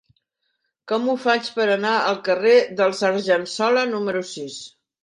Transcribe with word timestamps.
Com 0.91 1.05
ho 1.05 1.15
faig 1.27 1.51
per 1.59 1.67
anar 1.75 1.93
al 1.99 2.19
carrer 2.29 2.57
dels 2.81 3.07
Argensola 3.15 3.87
número 3.95 4.27
sis? 4.37 4.63